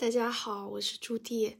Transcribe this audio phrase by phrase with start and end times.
[0.00, 1.56] 大家好，我是朱棣。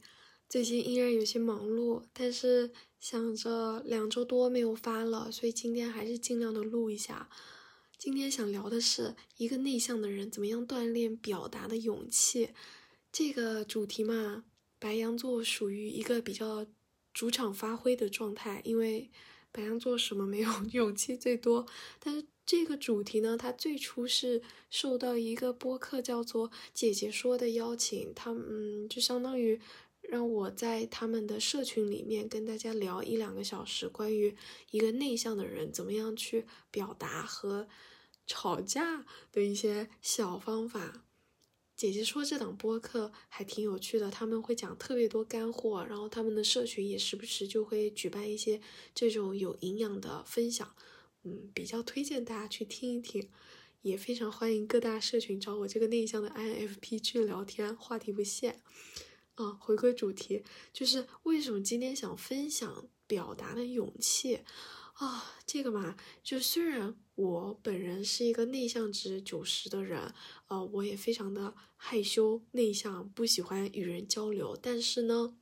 [0.47, 7.29] 最近依然有些忙碌，但是想着两周多没有发了，所以今天还是尽量的录一下。
[7.97, 12.51] 今天想聊的是一个内向的人怎么样锻炼表达的勇气。
[13.11, 14.45] 这个主题嘛，
[14.79, 16.65] 白羊座属于一个比较
[17.13, 19.11] 主场发挥的状态，因为
[19.51, 21.67] 白羊座什么没有 勇气最多，
[21.99, 22.25] 但是。
[22.49, 24.41] 这个主题呢，它最初是
[24.71, 29.61] 受到一个播客叫做“姐姐说”的邀请，他嗯，就相当于
[30.01, 34.35] 让我在他们的社群里面跟大家聊一两个小时，关于
[34.71, 37.67] 一个内向的人怎么样去表达和
[38.25, 41.03] 吵架的一些小方法。
[41.75, 48.59] 姐姐说这档播客还挺有趣的，他们会讲特别多干货，然后他们的社群也时不时就会举办一些
[48.95, 50.73] 这种有营养的分享。
[51.23, 53.29] 嗯，比较推荐大家去听一听，
[53.81, 58.61] 也非常欢迎各大社群找我这个内向的 INFP 去聊天，话题不限。
[59.35, 64.41] 啊，回归主题，就是为什么今天想分享表达的勇气
[64.95, 65.33] 啊？
[65.45, 70.13] 这个嘛，就虽然我本人是一个内向值九十的人，
[70.47, 75.37] 呃，我也非常的害羞内向，不喜欢与人交流，但是呢，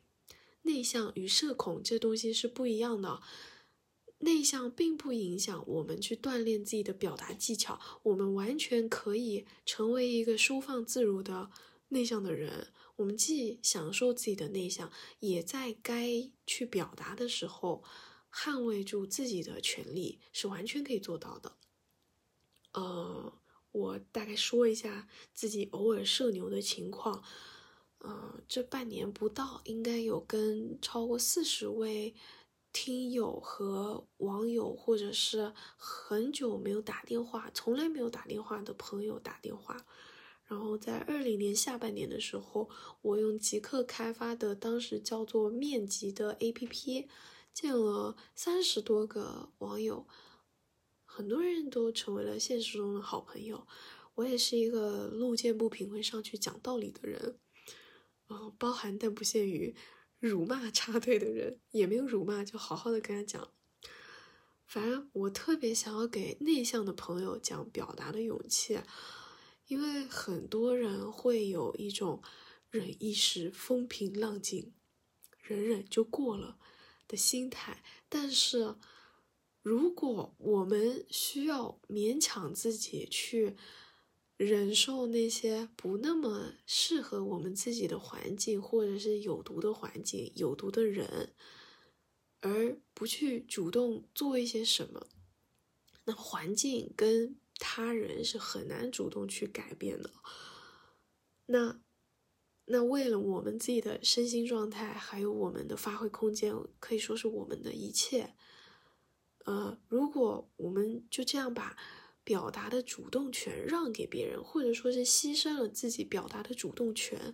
[0.62, 3.22] 内向与社恐这东西是不一样的。
[4.20, 11.52] 内向并不影响我们去锻炼自己的表达技巧，我们完全可以成为一个收放自如的
[11.90, 12.74] 内向的人。
[12.96, 17.84] 我们既享受自己的内向，也在该去表达的时候
[18.32, 21.58] 捍卫住自己的权利，是完全可以做到的。
[22.74, 23.34] 呃，
[23.72, 27.24] 我大概说一下自己偶尔社牛的情况。
[28.00, 32.16] 呃，这半年不到，应该有跟超过四十位。
[32.80, 39.84] 听友和网友，或者是很久没有打电话、从来没有打电话的朋友打电话。
[40.46, 42.70] 然后在二零年下半年的时候，
[43.02, 47.08] 我用极客开发的当时叫做面极的 APP，
[47.52, 50.06] 见了三十多个网友，
[51.04, 53.66] 很多人都成为了现实中的好朋友。
[54.14, 57.40] 我也是一个路见不平会上去讲道理的人，
[58.30, 59.76] 嗯，包含但不限于。
[60.20, 63.52] 辱骂 插队的人也没有辱骂，就好好的跟他讲。
[64.66, 68.80] 反正我特别想要给内向的朋友讲表达的勇气，
[69.68, 72.22] 因为很多人会有一种
[72.70, 74.74] 忍一时风平浪静，
[75.42, 76.58] 忍忍就过了
[77.08, 77.84] 的心态。
[78.10, 78.76] 但是，
[79.62, 83.56] 如果我们需要勉强自己去。
[84.38, 91.34] 忍受那些不那么适合我们自己的环境，或者是有毒的环境、有毒的人，
[92.42, 95.08] 而不去主动做一些什么，
[96.06, 100.12] 那环境跟他人是很难主动去改变的。
[101.48, 101.82] 那
[102.66, 108.36] 那为了我们自己的身心状态，还有我们的发挥空间，可以说是我们的一切。
[109.46, 111.76] 呃，如果我们就这样把。
[112.28, 117.34] 表达的主动权让给别人，或者说是牺牲了自己表达的主动权，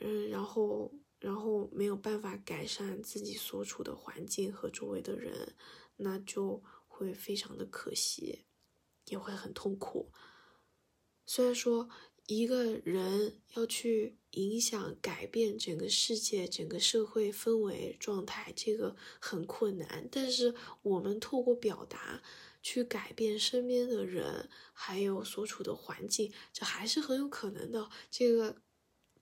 [0.00, 5.54] 嗯，然后然后没有办法改善自己所处的环境和周围的人，
[5.98, 8.44] 那就会非常的可惜，
[9.04, 10.10] 也会很痛苦。
[11.24, 11.88] 虽然说
[12.26, 22.20] 一个人要去影响改变整个世界、整个社会氛围状态，这个很困难，但是我们透过表达。
[22.62, 27.90] 去改变身边的人，还有所处的环境，这还是很有可能的。
[28.10, 28.62] 这个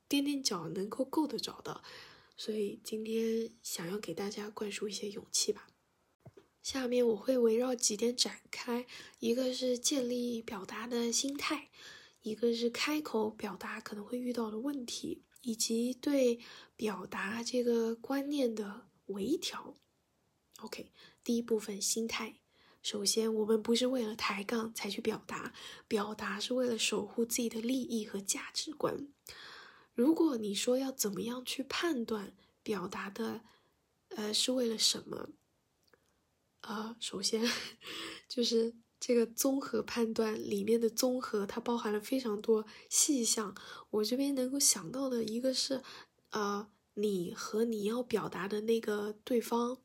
[0.06, 1.82] 垫垫脚能够够得着的，
[2.36, 5.68] 所以今天想要给大家灌输一些勇气吧。
[6.62, 8.86] 下面我会围绕几点展开：
[9.18, 11.70] 一个是建立表达的心态，
[12.20, 16.38] 一个是开口表达可能会遇到的问题，以及对
[16.76, 19.78] 表达这个观念的微调。
[20.58, 20.92] OK，
[21.24, 22.39] 第一部分心态。
[22.82, 25.52] 首先，我们不是为了抬杠才去表达，
[25.86, 29.08] 表达是为了守护自己的利益和价值观。
[29.94, 33.42] 如果你说要怎么样去判断表达的，
[34.08, 35.28] 呃，是为了什么？
[36.62, 37.46] 呃，首先
[38.28, 43.54] 就是这个综合判断里面的综合，它包含了非常多细项。
[43.90, 45.82] 我这边能够想到的一个是，
[46.30, 49.82] 呃，你和你要表达的那个对方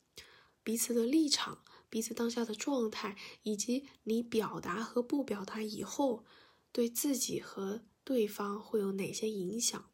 [0.63, 1.63] 彼此的立场。
[1.95, 6.25] 彼此当下的状态，以及你表达和不表达以后，
[6.73, 9.89] 对自己和对方会有哪些影响？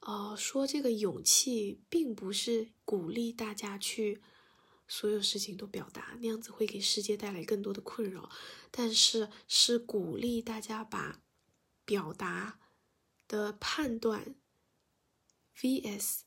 [0.00, 4.20] 呃，说这个勇气，并不是鼓励大家去
[4.86, 8.28] 所有事情都表达，那样子会给世界带来更多的困扰。
[8.70, 11.22] 但是，是鼓励大家把
[11.86, 12.60] 表达
[13.26, 14.34] 的判断
[15.56, 16.24] vs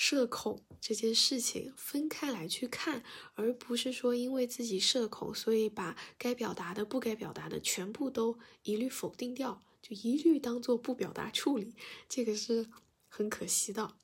[0.00, 3.02] 社恐这件事情分开来去看，
[3.34, 11.74] 而不是说因为自己社恐，所以把该表达的、不该表达的全部都一律否定掉，就一律当做不表达处理，
[12.08, 12.70] 这个是
[13.08, 13.96] 很可惜的。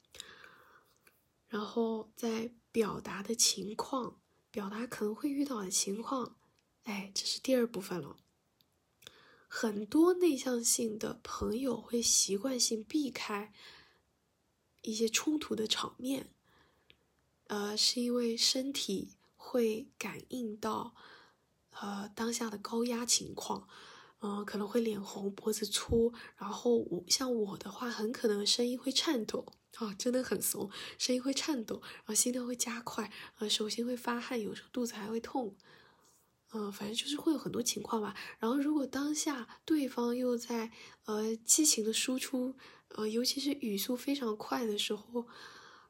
[1.47, 4.21] 然后在表达的情况，
[4.51, 6.37] 表达可能会遇到的情况，
[6.83, 8.17] 哎，这是第二部分了。
[9.47, 13.53] 很多内向性的朋友会习惯性避开
[14.85, 16.29] 一些冲突的场面，
[17.49, 20.95] 呃，是因为身体会感应到，
[21.71, 23.69] 呃，当下的高压情况，
[24.21, 29.45] 嗯，可能会脸红、脖子粗，然后我像我的话，很可能声音会颤抖。
[29.79, 33.11] 啊，真的很怂，声音会颤抖，然后心跳会加快，
[33.41, 35.57] 呃，手心会发汗，有时候肚子还会痛，
[36.53, 38.15] 嗯，反正就是会有很多情况吧。
[38.39, 40.71] 然后如果当下对方又在
[41.07, 42.55] 呃激情的输出，
[42.89, 45.27] 呃，尤其是语速非常快的时候，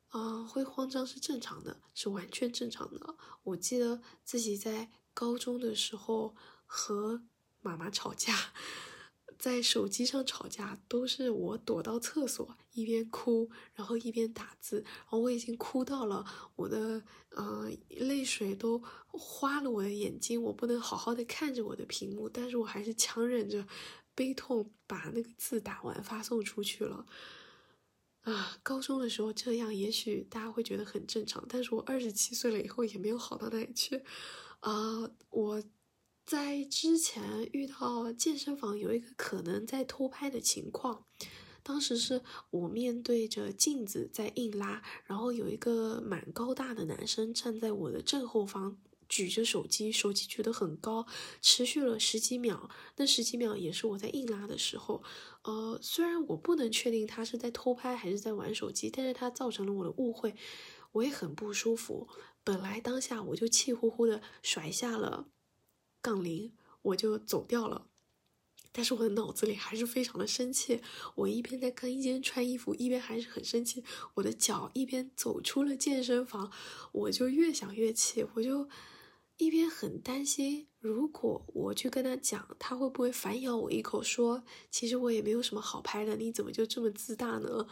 [0.08, 3.17] 啊，会慌张是正常的，是完全正常的。
[3.43, 7.23] 我记得自己在高中的时候和
[7.61, 8.35] 妈妈吵架。
[9.37, 16.25] 在手机上吵架，都是我躲到厕所一边哭，然后一边打字，然后我已经哭到了
[16.55, 23.67] 我的呃泪水都花了我的眼睛，我不能好好的看着我的屏幕，但是我还是强忍着
[24.14, 27.06] 悲痛把那个字打完发送出去了。
[28.22, 34.02] 啊，高中的时候这样，也许大家会觉得很正常，但是我二十七岁了以后也没有好到哪里去，
[34.61, 35.62] 啊，我。
[36.26, 41.05] 在之前遇到健身房有一个可能在偷拍的情况，
[41.62, 48.78] 当时是我面对着镜子在硬拉，然后有一个蛮高大的男生站在我的正后方，
[49.08, 51.06] 举着手机，手机举得很高，
[51.40, 52.68] 持续了十几秒。
[52.96, 55.02] 那十几秒也是我在硬拉的时候，
[55.42, 60.34] 呃，虽然我不能确定他是在偷拍还是在玩手机，但是他造成了我的误会，
[60.92, 62.08] 我也很不舒服。
[62.42, 65.28] 本来当下我就气呼呼的甩下了。
[66.02, 66.52] 杠铃，
[66.82, 67.86] 我就走掉了，
[68.72, 70.82] 但是我的脑子里还是非常的生气。
[71.14, 73.82] 我一边在更衣间穿衣服，一边还是很生气。
[74.12, 76.52] 我的脚一边走出了健身房，
[76.92, 78.68] 我就越想越气，我就
[79.36, 87.66] 一边很担心，如果我去跟他讲，他会不会反咬我一口，说其实我也没有什么好拍的，你怎么就这么自大呢？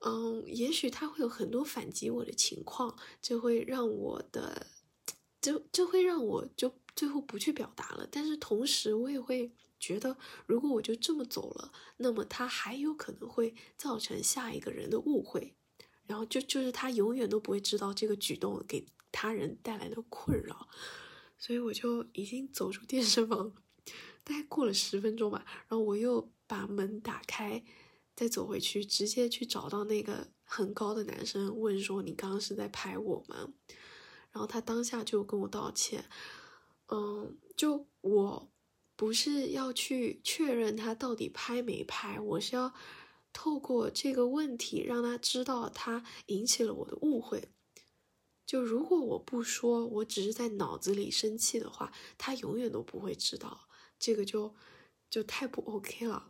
[0.00, 4.66] 嗯，也许他会有很多反击我的情况，就会让我的，
[5.40, 6.72] 就就会让我就。
[6.94, 9.50] 最后不去表达了，但是同时我也会
[9.80, 15.56] 觉得，如果我就这么走了，那么他还有可能会造成下一个人的误会，
[16.04, 20.66] 然后就就是他永远都不会知道这个举动给他人带来的困扰，
[21.38, 23.52] 所以我就已经走出健身房，
[24.24, 27.62] 大概过了十分钟吧，然后我又把门打开，
[28.16, 33.52] 再走回去，直接去找到那个很高的男生，问说你刚刚是在拍我吗？
[34.32, 36.08] 然后他当下就跟我道歉。
[36.88, 38.50] 嗯，就我
[38.96, 42.72] 不是要去确认他到底拍没拍，我是要
[43.32, 47.48] 透过这个问题让他知道他引起了我的误会。
[48.52, 53.66] 就如果我不说，我只是在脑子里生气的话，他永远都不会知道。
[53.98, 54.54] 这个就
[55.08, 56.28] 就太不 OK 了。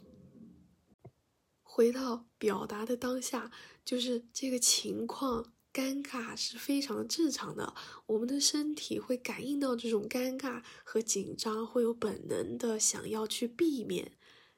[1.65, 3.51] 回到表达的当下，
[3.85, 5.53] 就是这个情况。
[5.73, 7.75] 尴尬是非常正常的，
[8.07, 14.13] 我们的身体会感应到这种尴尬和紧张，会有本能的想要去避免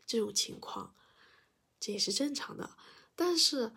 [0.05, 0.95] 这种情况，
[1.81, 2.77] 这也是正常的。
[3.15, 3.73] 但是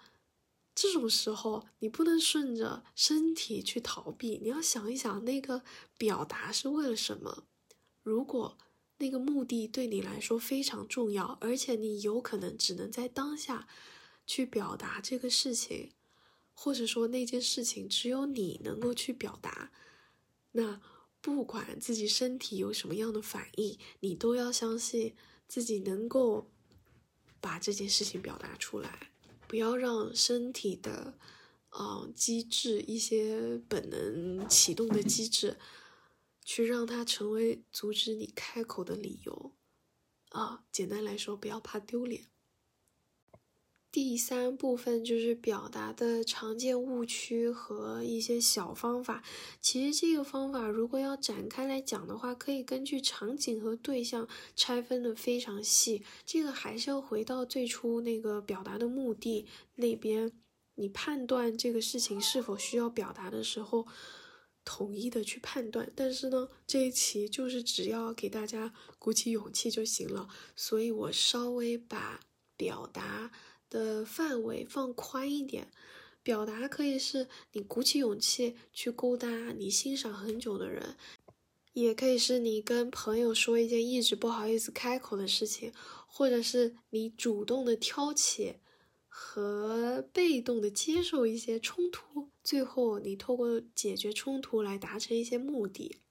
[0.79, 5.63] 这种时候，你不能顺着身体去逃避，你要想一想那个
[5.97, 7.47] 表达是为了什么。
[8.03, 8.59] 如果
[8.99, 13.67] 那个目的对你来说非常重要，而且你有可能只能在当下
[14.27, 15.93] 去表达这个事情。
[16.59, 19.71] 或者说那件事情只有你能够去表达，
[20.51, 20.81] 那
[21.21, 25.15] 不管自己身体有什么样的反应，你都要相信
[25.47, 26.51] 自己能够
[27.39, 29.11] 把这件事情表达出来，
[29.47, 31.17] 不要让身体的
[31.69, 35.57] 嗯机制一些本能启动的机制，
[36.43, 39.53] 去让它成为阻止你开口的理由
[40.29, 40.65] 啊。
[40.71, 42.27] 简单来说，不要怕丢脸。
[43.89, 49.23] 第三部分就是表达的常见误区和一些小方法。
[49.59, 56.03] 其实这个方法如果要展开来讲的话，可以根据场景和对象拆分的非常细。
[56.25, 60.31] 这个还是要回到最初那个表达的目的那边，
[60.75, 63.87] 你判断这个事情是否需要表达的时候，
[64.63, 65.91] 统一的去判断。
[65.95, 72.19] 但是呢，这一期就是只要给大家鼓起勇气就行了，所以我稍微把
[72.55, 73.31] 表达。
[73.69, 75.71] 的范围放宽一点。
[76.23, 80.97] 表达可以是你鼓起勇气去勾搭你欣赏很久的人，
[81.71, 85.71] 也可以是你跟朋友说一件一直不好意思开口的事情，
[86.05, 88.57] 或者是你主动的挑起
[89.07, 96.01] 和被动的接受一些冲突，最后你透过解决冲突来达成一些目的。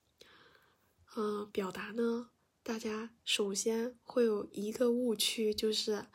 [1.15, 2.31] 嗯，表达呢，
[2.63, 6.07] 大家首先会有一个误区，就是。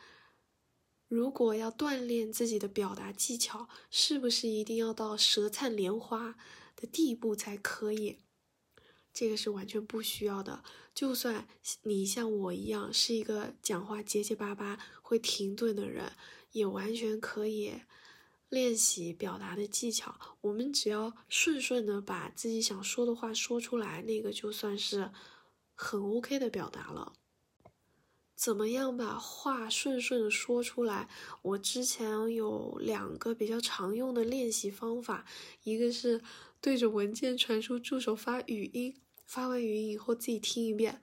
[1.11, 6.37] 如果要锻炼自己的表达技巧，是不是一定要到舌灿莲花
[6.77, 8.19] 的地步才可以？
[9.13, 10.63] 这个是完全不需要的。
[10.95, 11.49] 就算
[11.83, 16.13] 你像我一样是一个讲话结结巴巴、会停顿的人，
[16.53, 17.81] 也完全可以
[18.47, 20.17] 练习表达的技巧。
[20.39, 25.11] 我们只要顺顺的把自己想说的话说出来，那个就算是
[25.75, 27.11] 很 OK 的表达了。
[28.41, 31.07] 怎么样把话顺顺的说出来？
[31.43, 35.23] 我之前有两个比较常用的练习方法，
[35.61, 36.19] 一个是
[36.59, 40.99] 对着文件传输助手发语音，发完语音以后自己听一遍，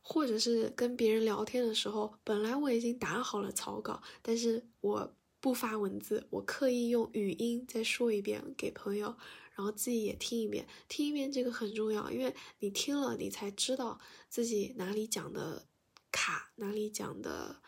[0.00, 9.16] 或者是跟别人聊天的时候，本来我已经打好了草稿，但是我不发文字，我刻意用语音再说一遍给朋友，
[9.54, 15.66] 然后自己也听一遍，听一遍这个很重要，因为你听了，你才知道自己哪里讲的。
[16.12, 17.62] 卡哪里讲的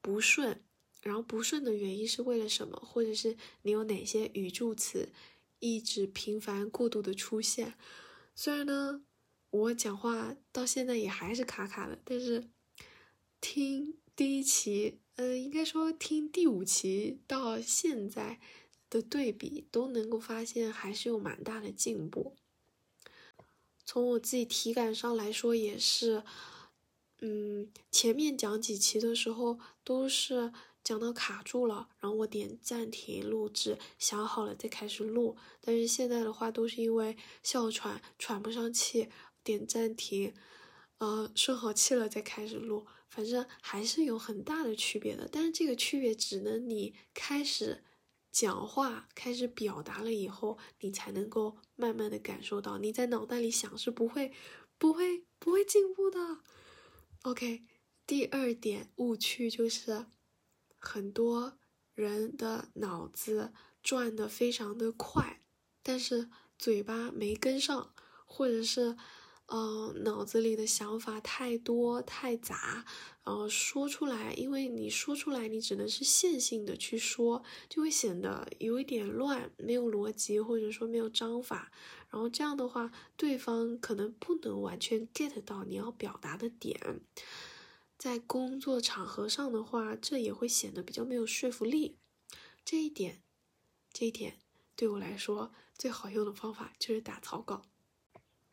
[0.00, 0.62] 不顺，
[1.02, 5.08] 然后不顺的原因是为了什么，或者是你有哪些语助词
[5.58, 7.74] 一直频繁过度的出现？
[8.34, 9.02] 虽然呢，
[9.50, 12.48] 我讲话到现在也还是卡卡的，但是
[13.40, 18.38] 听第一期，呃，应该说听第五期到现在
[18.90, 22.36] 的对比，都能够发现还是有蛮大的进步。
[23.86, 26.22] 从我自己体感上来说，也是。
[27.20, 30.52] 嗯，前面讲几期的时候都是
[30.84, 35.36] 讲到卡住了，然后我点暂停录制，想好了再开始录。
[35.60, 39.08] 但是现在的话都是因为哮喘喘不上气，
[39.42, 40.32] 点暂停，
[40.98, 42.86] 呃，顺好气了再开始录。
[43.08, 47.82] 反正还是有很大的区别的，但是这个区别只能你开始
[48.30, 52.78] 讲话、开始表达了以后，你才能够慢慢的感受到。
[52.78, 54.30] 你在脑袋里想是不会、
[54.78, 56.38] 不会、不会进步的。
[57.22, 57.64] OK，
[58.06, 60.06] 第二点误区就是
[60.78, 61.58] 很多
[61.94, 65.42] 人的脑子转的非常的快，
[65.82, 67.92] 但是嘴巴没跟上，
[68.24, 68.96] 或者是
[69.50, 72.84] 嗯脑子里的想法太多太杂，
[73.24, 81.72] 然后说出来，因为你说出来你只能是线性的去说，就会显得有一点乱，没有逻辑，或者说没有章法。
[82.10, 87.00] 然后这样的话，对方可能不能完全 get 到你要表达的点，
[87.96, 91.96] 在工作场合上的话，这也会显得比较没有说服力。
[92.66, 93.22] 这一点，
[93.92, 94.38] 这一点
[94.76, 97.62] 对我来说最好用的方法就是打草稿。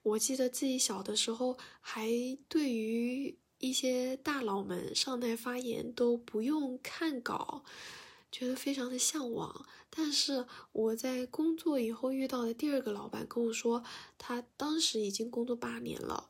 [0.05, 2.07] 我记得自己小的时候，还
[2.47, 7.65] 对于一些大佬们上台发言都不用看稿。
[8.31, 13.81] 觉得非常的向往，但是我在工作以后遇到的第二个老板跟我说，
[14.17, 16.29] 他当时已经工作八年了，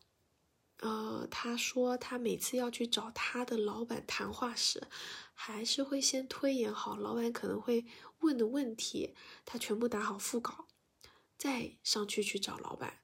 [0.81, 4.87] 呃，他说他每次要去找他的老板谈话时，
[5.33, 7.85] 还是会先推演好老板可能会
[8.19, 10.67] 问的问题，他全部打好副稿，
[11.35, 12.99] 再上去去找老板。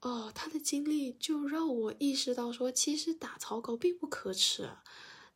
[0.00, 4.70] 哦，他的经历就让我意识到说，其实打草稿并不可耻。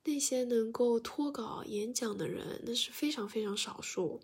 [0.05, 4.21] 那些能够脱稿演讲的人，那是非常非常少数。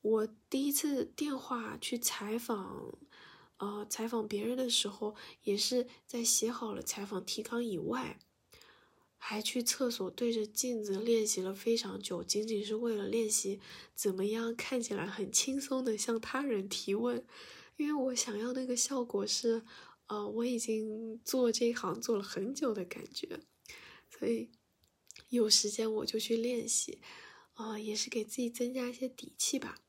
[0.00, 2.98] 我第一次电话去采访，
[3.58, 8.18] 呃，采访别人的时候，也是在写好了采访提纲以外，
[9.18, 13.60] 还去厕所对着镜子练习了非常久，仅仅是为了练习
[13.94, 17.26] 怎么样看起来很轻松的向他人提问，
[17.76, 19.62] 因为我想要那个效果是，
[20.06, 23.40] 呃，我已经做这一行做了很久的感觉。
[24.10, 24.50] 所以
[25.28, 27.00] 有时间我就去练习，
[27.54, 29.80] 啊，也是给自己增加一些底气吧。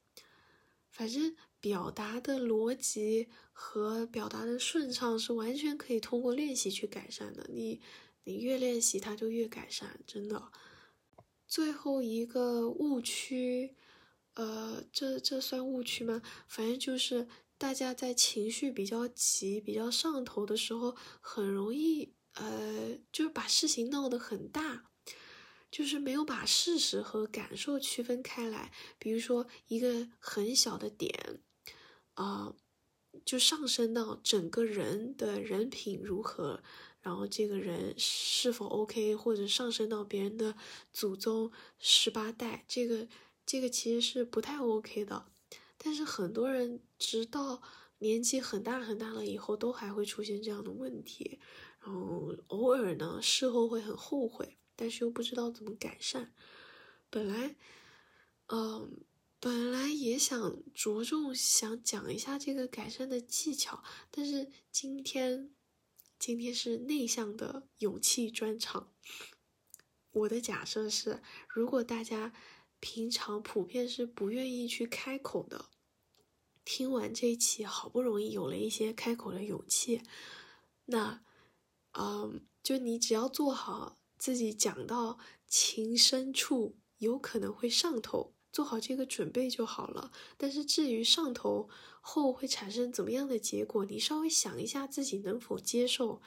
[0.89, 7.49] 反正表达的逻辑和表达的顺畅是完全可以通过练习去改善的。
[7.51, 7.81] 你
[8.23, 10.51] 你越练习，它就越改善，真的。
[11.45, 13.75] 最后一个误区，
[14.33, 16.21] 呃，这这算误区吗？
[16.47, 17.27] 反正就是
[17.65, 22.13] 大家在情绪比较急、比较上头的时候，很容易。
[22.33, 24.91] 呃，就是把事情闹得很大，
[25.71, 28.71] 就是没有把事实和感受区分开来。
[28.99, 31.41] 比如说一个很小的点，
[32.13, 32.53] 啊，
[33.25, 36.61] 就上升到整个人的人品如何，
[37.01, 40.55] 然后这个人是否 OK，或者上升到别人的
[40.93, 43.07] 祖宗十八代，这个
[43.43, 45.31] 这个其实是不太 OK 的。
[45.85, 47.61] 但是很多人直到
[47.99, 51.39] 年纪很大很大了以后，都还会出现这样的问题，
[51.79, 56.33] 然后偶尔呢，事后会很后悔，但是又不知道怎么改善。
[57.11, 57.55] 本来，
[58.47, 59.05] 嗯，
[59.39, 65.51] 本来也想着重想讲一下这个改善的技巧，但是今天。
[66.17, 68.93] 今天是内向的勇气专场。
[70.11, 72.33] 我的假设是，如果大家
[72.79, 75.65] 平常普遍是不愿意去开口的，
[76.65, 80.01] 听完这一期好不容易有了一些开口的勇气，
[80.85, 81.21] 那，
[81.93, 85.17] 嗯，就你只要做好自己讲到
[85.47, 88.33] 情深处有可能会上头。
[88.51, 90.13] 做好这个准备就好了。
[90.37, 91.67] 但是至于上头
[91.99, 96.21] 后会产生怎么样的结果，你稍微想一下自己能否接受，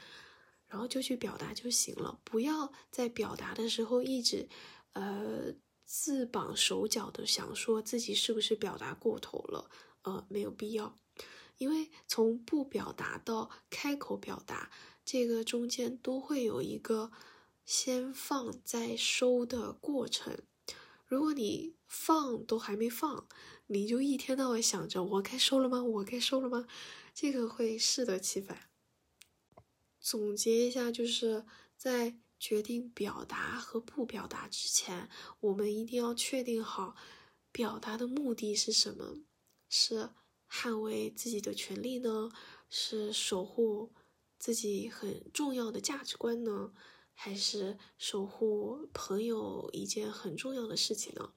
[0.66, 2.20] 然后就去表达就行了。
[2.24, 4.46] 不要在表达的时候一直，
[4.92, 5.54] 呃，
[5.86, 9.70] 自绑手脚的想说自己是不是表达过头了，
[10.08, 10.96] 呃，没有必要。
[11.58, 14.70] 因为从不表达到开口表达，
[15.04, 17.10] 这个中间都会有一个
[17.64, 20.38] 先放再收的过程。
[21.04, 23.26] 如果你放都还没放，
[23.66, 25.82] 你就一天到晚想着我该收了吗？
[25.82, 26.66] 我该收了吗？
[27.12, 28.68] 这个会适得其反。
[30.00, 31.44] 总结一下，就是
[31.76, 35.08] 在决定表达和不表达之前，
[35.40, 36.94] 我们一定要确定好
[37.50, 39.16] 表达的目的是什么：
[39.68, 40.10] 是
[40.50, 42.30] 捍卫自己的权利呢？
[42.70, 43.92] 是守护
[44.38, 46.72] 自己很重要的价值观呢？
[47.14, 51.34] 还是守护朋友一件很重要的事情呢。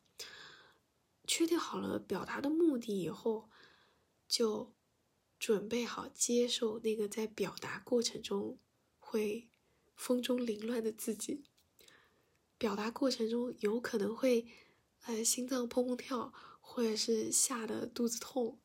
[1.26, 3.50] 确定好了表达的目的以后，
[4.28, 4.74] 就
[5.40, 8.60] 准备好接受那个在表达过程中
[9.00, 9.50] 会
[9.96, 11.44] 风中凌乱的自己。
[12.58, 14.46] 表达过程中有可能会
[15.06, 16.32] 呃心脏砰砰跳，
[16.62, 18.58] 或者是吓得肚子痛，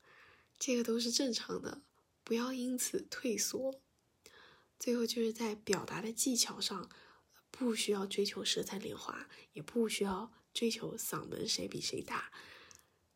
[0.56, 1.82] 这个都是正常的，
[2.22, 3.80] 不要因此退缩。
[4.78, 6.88] 最后就是在表达的技巧上。
[7.58, 12.30] 不需要追求舌灿莲花，也不需要追求嗓门谁比谁大，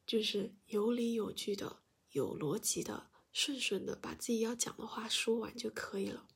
[0.07, 6.27] 就是有理有据的、有逻辑的、顺顺的把自己要讲的话说完就可以了。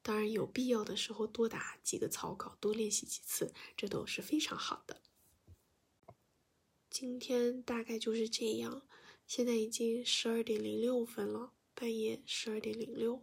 [0.00, 5.02] 当然，有必要的时候多打几个草稿，多练习几次，这都是非常好的。
[7.00, 8.82] 今天大概就是这样，
[9.24, 13.22] 现在已经十二点零六分了，半夜十二点零六，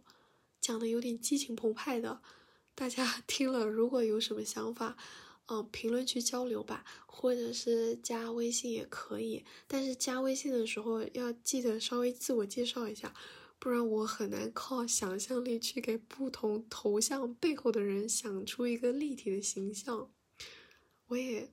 [0.58, 2.22] 讲的有点激情澎湃的。
[2.74, 4.96] 大家 听了，如果有什么想法，
[5.48, 9.44] 嗯，评论区交流吧，或者是加微信也可以。
[9.66, 13.12] 但是加微信的时候要记得稍微自我介绍一下，
[13.58, 20.10] 不然我很难靠想象力去给不同头像背后的人想出一个立体的形象。
[21.08, 21.52] 我也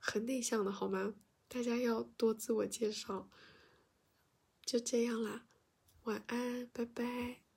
[0.00, 1.14] 很内向的好吗？
[1.52, 3.28] 大家要多自我介绍。
[4.64, 5.46] 就这样啦，
[6.04, 7.49] 晚安，拜拜。